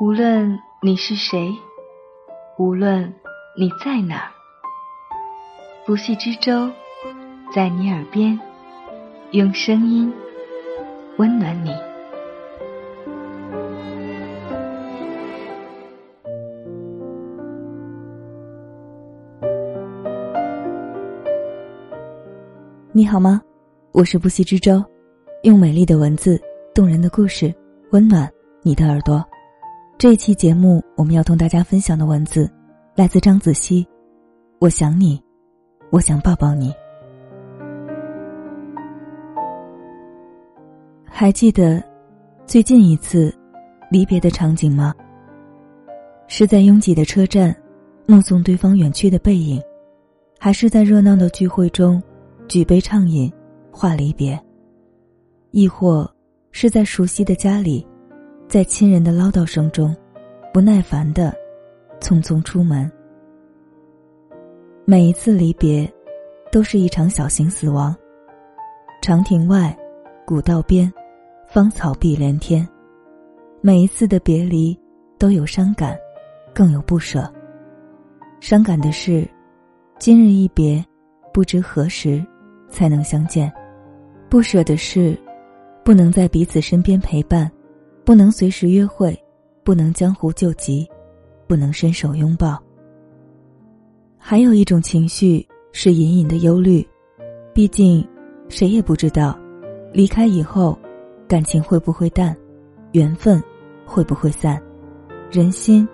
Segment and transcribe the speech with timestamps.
[0.00, 1.52] 无论你是谁，
[2.56, 3.12] 无论
[3.58, 4.30] 你在哪儿，
[5.84, 6.70] 不系之舟
[7.52, 8.38] 在你耳边，
[9.32, 10.12] 用声音
[11.16, 11.74] 温暖你。
[22.92, 23.42] 你好吗？
[23.90, 24.80] 我是不息之舟，
[25.42, 26.40] 用美丽的文字、
[26.72, 27.52] 动人的故事，
[27.90, 29.27] 温暖你的耳朵。
[29.98, 32.48] 这一期节目，我们要同大家分享的文字，
[32.94, 33.84] 来自张子熙。
[34.60, 35.20] 我想你，
[35.90, 36.72] 我想抱抱你。
[41.04, 41.82] 还记得
[42.46, 43.34] 最近一次
[43.90, 44.94] 离别的场景吗？
[46.28, 47.52] 是在拥挤的车站，
[48.06, 49.60] 目送对方远去的背影，
[50.38, 52.00] 还是在热闹的聚会中？
[52.46, 53.32] 举杯畅饮，
[53.72, 54.40] 话离别。
[55.50, 56.08] 亦或
[56.52, 57.84] 是在熟悉的家里，
[58.48, 59.94] 在亲人的唠叨声中，
[60.54, 61.36] 不耐烦的
[62.00, 62.90] 匆匆出门。
[64.86, 65.86] 每一次离别，
[66.50, 67.94] 都是一场小型死亡。
[69.02, 69.76] 长亭外，
[70.26, 70.90] 古道边，
[71.46, 72.66] 芳草碧连天。
[73.60, 74.74] 每一次的别离，
[75.18, 75.94] 都有伤感，
[76.54, 77.30] 更有不舍。
[78.40, 79.28] 伤感的是，
[79.98, 80.82] 今日一别，
[81.34, 82.24] 不知何时。
[82.70, 83.50] 才能相见，
[84.28, 85.18] 不舍的是，
[85.82, 87.50] 不能在彼此身边陪伴，
[88.08, 89.14] 不能随时约会，
[89.62, 90.88] 不能江湖救急，
[91.46, 92.58] 不能伸手拥抱。
[94.16, 96.88] 还有一种情绪是隐隐的忧虑，
[97.52, 98.02] 毕竟，
[98.48, 99.38] 谁也不知道，
[99.92, 100.78] 离开以后，
[101.28, 102.34] 感情会不会淡，
[102.92, 103.44] 缘分
[103.84, 104.58] 会不会散，
[105.30, 105.86] 人心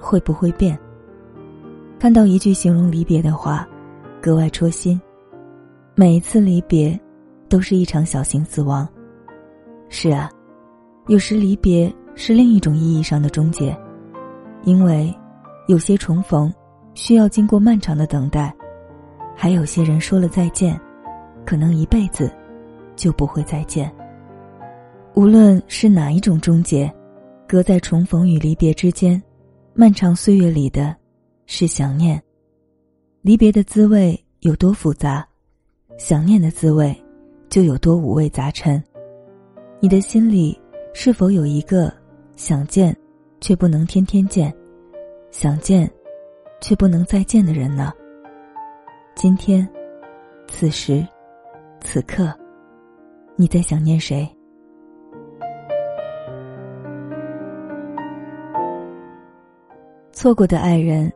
[0.00, 0.76] 会不会变。
[1.96, 3.68] 看到一句形容离别的话，
[4.20, 5.00] 格外戳心。
[5.94, 7.00] 每一次离别，
[7.48, 8.84] 都是一场小型死亡。
[9.88, 10.28] 是啊，
[11.08, 13.76] 有时离别是另一种意义上的终结，
[14.62, 15.12] 因为
[15.66, 16.52] 有些重逢
[16.94, 18.54] 需要经过漫长的等待，
[19.34, 20.80] 还有些人说了再见，
[21.44, 22.32] 可能一辈子
[22.94, 23.92] 就不会再见。
[25.14, 26.90] 无论是哪一种终结，
[27.48, 29.20] 隔在重逢与离别之间，
[29.74, 30.94] 漫长岁月里的，
[31.46, 32.22] 是想念。
[33.22, 35.26] 离别的滋味有多复杂？
[35.98, 36.96] 想念的滋味，
[37.48, 38.82] 就有多五味杂陈。
[39.80, 40.58] 你的心里
[40.94, 41.92] 是否有一个
[42.36, 42.96] 想见，
[43.40, 44.54] 却不能天天见，
[45.30, 45.90] 想见，
[46.60, 47.92] 却不能再见的人呢？
[49.14, 49.68] 今天，
[50.48, 51.06] 此时，
[51.80, 52.32] 此刻，
[53.36, 54.28] 你在想念谁？
[60.12, 61.12] 错过的爱人，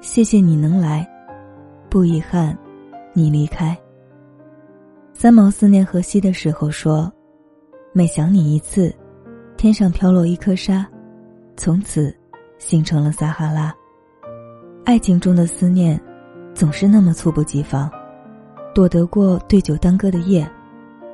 [0.00, 1.06] 谢谢你能来，
[1.90, 2.56] 不遗憾，
[3.12, 3.76] 你离开。
[5.12, 7.12] 三毛思念荷西的时候说
[7.94, 8.90] ：“每想你一次，
[9.58, 10.86] 天上飘落一颗沙，
[11.58, 12.14] 从此
[12.56, 13.74] 形成了撒哈拉。”
[14.82, 16.00] 爱情中的思念，
[16.54, 17.90] 总是那么猝不及防，
[18.74, 20.50] 躲得过对酒当歌的夜，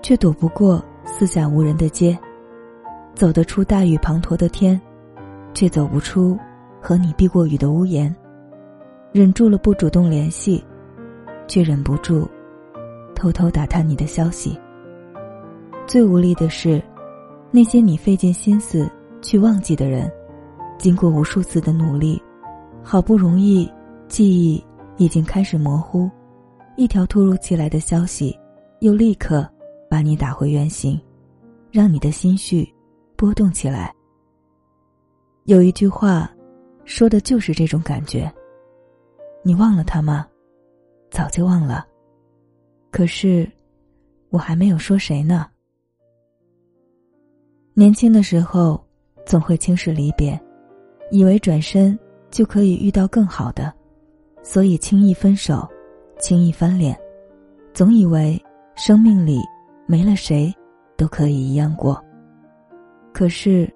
[0.03, 2.16] 却躲不过四下无人的街；
[3.12, 4.81] 走得出大雨滂沱的天，
[5.53, 6.39] 却走不出
[6.81, 8.09] 和你避过雨的屋檐；
[9.10, 10.65] 忍住了不主动联系，
[11.49, 12.28] 却忍不住。
[13.16, 14.56] 偷偷打探你的消息。
[15.88, 16.82] 最无力的是，
[17.50, 18.87] 那些你费尽心思
[19.22, 20.12] 去忘记的人，
[20.78, 22.22] 经过无数次的努力，
[22.82, 23.66] 好不容易
[24.06, 24.62] 记忆
[24.98, 26.10] 已经开始模糊，
[26.77, 28.38] 一条突如其来的消息，
[28.81, 29.48] 又立刻
[29.88, 31.00] 把你打回原形，
[31.72, 32.71] 让你的心绪
[33.16, 33.91] 波动起来。
[35.44, 36.31] 有一句话，
[36.84, 38.31] 说的就是这种感觉。
[39.43, 40.27] 你忘了他吗？
[41.10, 41.87] 早就忘了。
[42.91, 43.50] 可是，
[44.28, 45.47] 我还没有说谁呢。
[47.78, 48.84] 年轻的时候，
[49.25, 50.37] 总会轻视离别，
[51.12, 51.97] 以为转身
[52.28, 53.72] 就可以遇到更好的，
[54.43, 55.65] 所以轻易分手，
[56.19, 56.99] 轻易翻脸，
[57.72, 58.37] 总以为
[58.75, 59.39] 生命里
[59.87, 60.53] 没了谁
[60.97, 62.04] 都可以一样过。
[63.13, 63.72] 可是，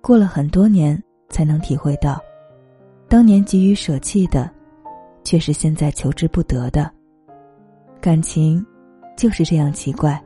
[0.00, 2.18] 过了很多年，才能体会到，
[3.06, 4.50] 当年急于舍弃的，
[5.24, 6.90] 却是现在求之不得的。
[8.00, 8.64] 感情
[9.14, 10.18] 就是这样奇怪，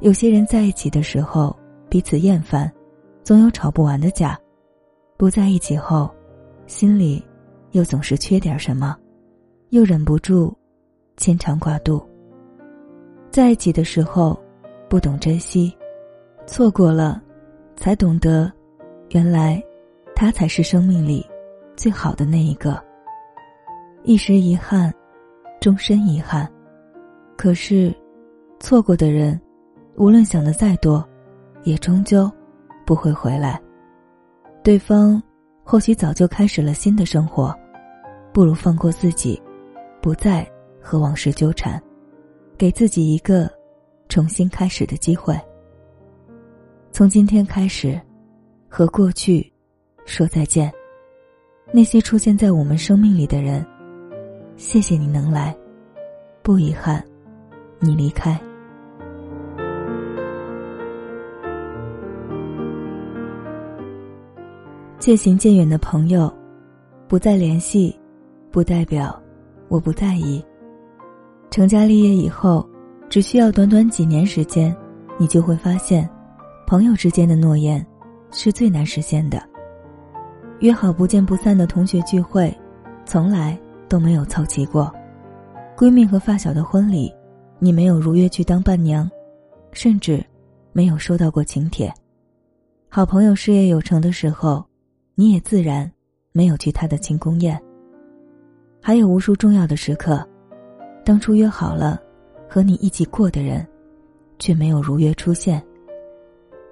[0.00, 1.56] 有些人在一起的时候
[1.92, 2.72] 彼此厌烦，
[3.22, 4.34] 总有吵不完的架；
[5.18, 6.10] 不在一起后，
[6.66, 7.22] 心里
[7.72, 8.96] 又总是缺点什么，
[9.68, 10.56] 又忍不住
[11.18, 12.02] 牵肠挂肚。
[13.30, 14.42] 在一起的时候
[14.88, 15.70] 不懂珍惜，
[16.46, 17.22] 错过了
[17.76, 18.50] 才懂得，
[19.10, 19.62] 原来
[20.16, 21.22] 他才是生命里
[21.76, 22.82] 最好的那一个。
[24.02, 24.90] 一时遗憾，
[25.60, 26.50] 终身遗憾。
[27.36, 27.94] 可是，
[28.60, 29.38] 错过的人，
[29.96, 31.06] 无论想的再多，
[31.64, 32.30] 也终究
[32.84, 33.60] 不会回来。
[34.62, 35.22] 对方
[35.64, 37.54] 或许早就开始了新的生活，
[38.32, 39.40] 不如放过自己，
[40.00, 40.48] 不再
[40.80, 41.82] 和往事纠缠，
[42.56, 43.50] 给自己一个
[44.08, 45.38] 重新开始的机会。
[46.90, 48.00] 从今天开始，
[48.68, 49.52] 和过去
[50.04, 50.72] 说再见。
[51.72, 53.64] 那些出现在我们生命里的人，
[54.56, 55.56] 谢谢你能来，
[56.42, 57.02] 不遗憾
[57.78, 58.38] 你离开。
[65.02, 66.32] 渐行渐远的朋友，
[67.08, 67.92] 不再联系，
[68.52, 69.20] 不代表
[69.66, 70.40] 我不在意。
[71.50, 72.64] 成家立业以后，
[73.10, 74.72] 只需要短短几年时间，
[75.18, 76.08] 你就会发现。
[76.68, 77.84] 朋友之间的诺言，
[78.30, 79.42] 是最难实现的。
[80.60, 82.56] 约好不见不散的同学聚会，
[83.04, 83.58] 从来
[83.88, 84.88] 都没有凑齐过；
[85.76, 87.12] 闺蜜和发小的婚礼，
[87.58, 89.10] 你没有如约去当伴娘，
[89.72, 90.24] 甚至
[90.72, 91.92] 没有收到过请帖。
[92.88, 94.64] 好朋友事业有成的时候，
[95.14, 95.90] 你也自然
[96.32, 97.60] 没有去他的庆功宴。
[98.80, 100.26] 还有无数重要的时刻，
[101.04, 102.00] 当初约好了
[102.48, 103.66] 和你一起过的人，
[104.38, 105.62] 却没有如约出现。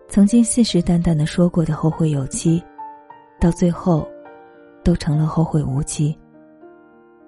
[0.08, 2.60] 曾经信誓旦旦的说过的后会有期，
[3.38, 4.08] 到最后，
[4.82, 6.18] 都成了后会无期。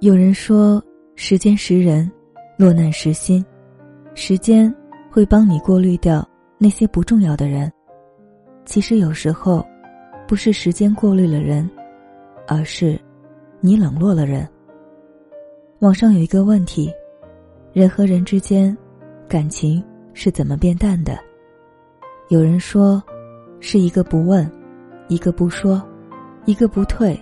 [0.01, 0.83] 有人说，
[1.15, 2.11] 时间识人，
[2.57, 3.45] 落难识心，
[4.15, 4.75] 时间
[5.11, 6.29] 会帮你过滤掉
[6.59, 7.73] 那些不重要的人。
[8.65, 9.65] 其实有时候，
[10.33, 11.69] 不是时间过滤了人，
[12.49, 12.99] 而是
[13.61, 14.49] 你冷落了人。
[15.81, 16.91] 网上有一个问题：
[17.75, 18.75] 人和人之间，
[19.29, 19.85] 感情
[20.15, 21.19] 是怎么变淡的？
[22.31, 23.03] 有人说，
[23.61, 24.51] 是一个不问，
[25.07, 25.87] 一个不说，
[26.47, 27.15] 一个不退，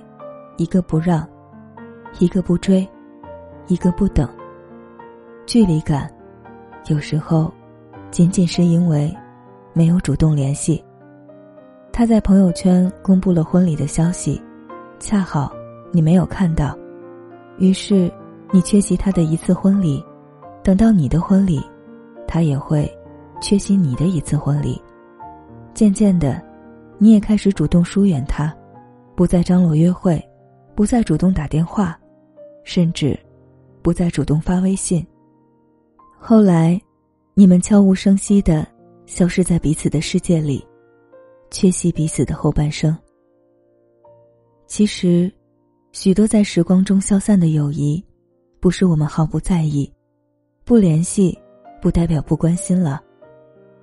[0.57, 1.29] 一个不让，
[2.21, 2.89] 一个不追，
[3.67, 4.29] 一个不等。
[5.47, 6.09] 距离感，
[6.87, 7.53] 有时候，
[8.13, 9.13] 仅仅是因为
[9.73, 10.81] 没有主动联系。
[11.93, 14.41] 他在朋友圈公布了婚礼的消息，
[14.99, 15.53] 恰好
[15.93, 16.77] 你没有看到，
[17.59, 18.11] 于是
[18.53, 20.05] 你缺席他的一次婚礼。
[20.63, 21.59] 等到你的婚礼，
[22.29, 22.91] 他也会
[23.41, 24.81] 缺席你的一次婚礼。
[25.73, 26.41] 渐渐的，
[26.99, 28.55] 你也开始主动疏远他，
[29.15, 30.23] 不再张罗约会，
[30.75, 31.99] 不再主动打电话，
[32.63, 33.19] 甚至
[33.81, 35.05] 不再主动发微信。
[36.19, 36.79] 后来，
[37.33, 38.67] 你们悄无声息的
[39.07, 40.63] 消失在彼此的世界里，
[41.51, 42.97] 缺席彼此的后半生。
[44.67, 45.33] 其实，
[45.93, 48.05] 许多在时光中消散的友谊，
[48.61, 49.93] 不是我们毫不在意，
[50.65, 51.39] 不联系，
[51.81, 53.01] 不代表不关心了，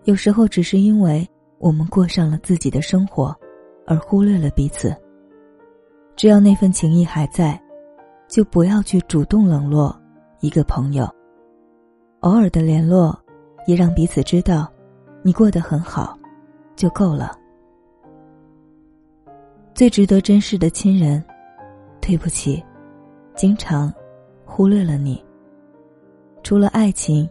[0.05, 1.27] 有时候只是因为。
[1.59, 3.35] 我们过上了自己的生活，
[3.87, 4.95] 而忽略了彼此。
[6.15, 7.59] 只要那份情谊还在，
[8.27, 9.99] 就不要去主动冷落
[10.39, 11.09] 一个朋友。
[12.19, 13.19] 偶尔的联络，
[13.65, 14.71] 也让彼此知道
[15.23, 16.15] 你过得很好，
[16.75, 17.36] 就够了。
[19.77, 21.23] 最值得珍视的亲人，
[22.01, 22.65] 对不起，
[23.35, 23.93] 经常
[24.43, 25.23] 忽略了你。
[26.41, 27.29] 除了爱情、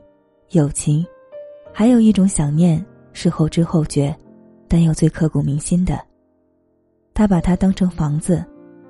[0.50, 1.04] 友情，
[1.72, 2.81] 还有一种想念。
[3.12, 4.14] 是后知后觉，
[4.69, 5.98] 但又最刻骨铭心的。
[7.14, 8.44] 他把它当成房子，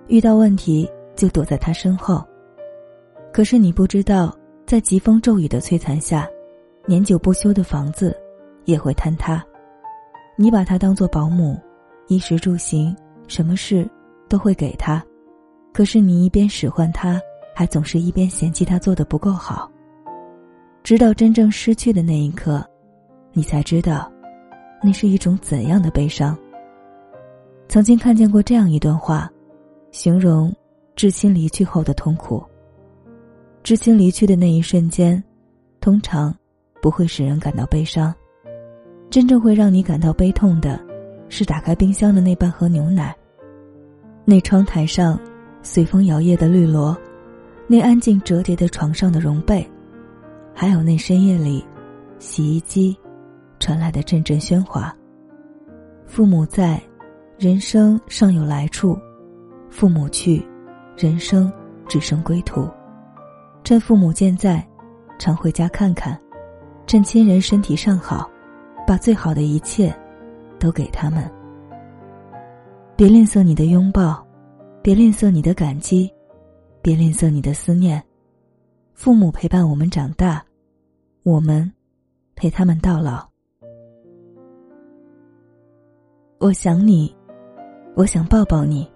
[0.08, 2.22] 遇到问题就躲在他身后。
[3.32, 4.36] 可是你不知道，
[4.66, 6.28] 在疾风骤雨的摧残下，
[6.84, 8.14] 年久不修的房子
[8.66, 9.42] 也会坍塌。
[10.36, 11.58] 你把他当做保姆，
[12.08, 12.94] 衣食住行，
[13.28, 13.88] 什么事
[14.28, 15.04] 都会给他。
[15.72, 17.20] 可是你一边使唤他，
[17.54, 19.70] 还总是一边嫌弃他做的不够好。
[20.82, 22.64] 直到真正失去的那一刻，
[23.32, 24.10] 你才知道。
[24.82, 26.36] 那是一种怎样的悲伤？
[27.66, 29.28] 曾经看见过这样一段话，
[29.90, 30.54] 形容
[30.94, 32.44] 至亲离去后的痛苦。
[33.62, 35.20] 至亲离去的那一瞬间，
[35.80, 36.32] 通常
[36.80, 38.14] 不会使人感到悲伤，
[39.10, 40.80] 真正会让你感到悲痛的，
[41.28, 43.14] 是打开冰箱的那半盒牛奶，
[44.24, 45.18] 那窗台上
[45.62, 46.96] 随风摇曳的绿萝，
[47.66, 49.68] 那安静折叠的床上的绒被，
[50.54, 51.64] 还有那深夜里
[52.18, 52.96] 洗衣机。
[53.58, 54.94] 传来的阵阵喧哗。
[56.06, 56.78] 父母在，
[57.38, 58.94] 人生尚有来处；
[59.70, 60.46] 父母去，
[60.94, 61.50] 人生
[61.88, 62.68] 只剩归途。
[63.64, 64.64] 趁父母健在，
[65.18, 66.14] 常回家看看；
[66.86, 68.30] 趁亲人身体尚好，
[68.86, 69.92] 把最好的一切
[70.58, 71.30] 都给他们。
[72.96, 74.26] 别吝啬你的拥抱，
[74.82, 76.10] 别吝啬你的感激，
[76.80, 78.02] 别吝啬你的思念。
[78.94, 80.42] 父母陪伴我们长大，
[81.22, 81.70] 我们
[82.34, 83.26] 陪他们到老。
[86.38, 87.14] 我想你，
[87.94, 88.90] 我想抱抱你。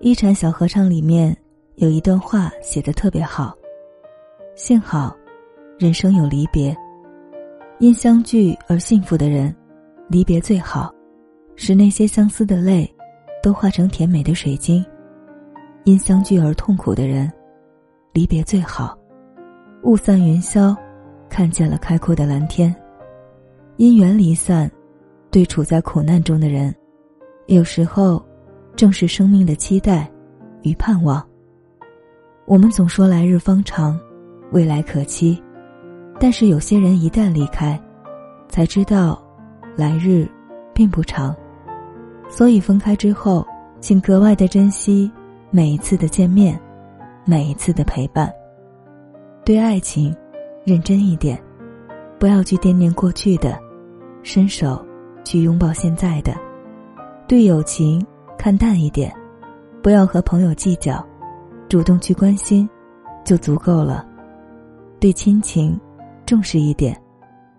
[0.00, 1.36] 一禅小合唱里面
[1.76, 3.56] 有一段话写的特别好：
[4.56, 5.16] 幸好，
[5.78, 6.76] 人生有离别，
[7.78, 9.54] 因相聚而幸福的人，
[10.12, 10.92] 离别最好，
[11.56, 12.86] 使那些相思的泪
[13.42, 14.84] 都化成甜美的水晶。
[15.84, 17.32] 因相聚而痛苦的人，
[18.12, 18.94] 离别最好。
[19.84, 20.76] 雾散云消，
[21.30, 22.76] 看见了开阔的蓝天。
[23.78, 24.70] 因缘离散，
[25.30, 26.74] 对处在苦难中的人，
[27.46, 28.22] 有时候，
[28.76, 30.12] 正是生命的期待
[30.60, 31.26] 与盼望。
[32.44, 33.98] 我们总说来日方长，
[34.50, 35.42] 未来可期，
[36.20, 37.82] 但是有些人一旦离开，
[38.50, 39.21] 才知道，
[39.76, 40.28] 来日
[40.74, 41.34] 并不长。
[42.28, 43.46] 所以分开之后，
[43.80, 45.10] 请格外的珍惜
[45.50, 46.58] 每一次的见面，
[47.24, 48.32] 每一次的陪伴。
[49.44, 50.14] 对爱情，
[50.64, 51.40] 认真一点，
[52.18, 53.58] 不要去惦念过去的，
[54.22, 54.82] 伸手
[55.24, 56.32] 去拥抱现在的。
[57.26, 58.04] 对友情，
[58.38, 59.12] 看淡一点，
[59.82, 61.04] 不要和朋友计较，
[61.68, 62.68] 主动去关心，
[63.24, 64.06] 就足够了。
[65.00, 65.78] 对亲情，
[66.24, 66.96] 重视一点，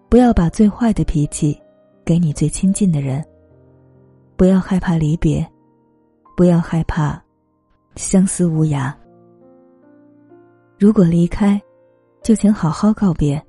[0.09, 1.59] 不要把最坏的脾气
[2.05, 3.23] 给你最亲近的人。
[4.35, 5.45] 不要害怕离别，
[6.35, 7.21] 不要害怕
[7.95, 8.93] 相思无涯。
[10.77, 11.61] 如果离开。
[12.23, 13.45] 就请好好告别。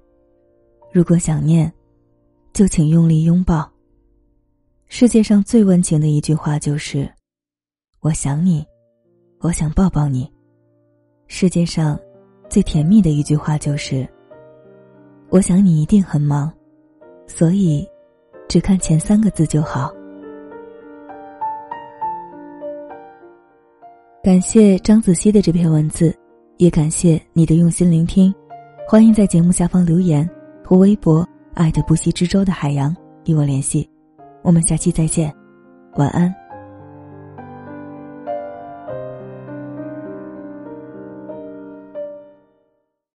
[0.92, 1.72] 如果想念，
[2.52, 3.70] 就请用力拥抱。
[4.88, 7.08] 世界上最温情的一句话就是
[8.02, 8.66] ：“我想你，
[9.38, 10.28] 我想抱抱你。”
[11.28, 11.96] 世界上
[12.48, 14.04] 最甜蜜的一句话就是
[15.30, 16.52] ：“我想你一定很忙，
[17.28, 17.88] 所以
[18.48, 19.92] 只看前三个字就好。”
[24.22, 26.14] 感谢张子熙的这篇文字，
[26.56, 28.34] 也感谢你的用心聆听。
[28.88, 30.28] 欢迎在节目下方留言
[30.64, 32.96] 或微博“爱的不息之舟”的海洋
[33.26, 33.88] 与我联系，
[34.42, 35.30] 我们下期再见，
[35.96, 36.43] 晚安。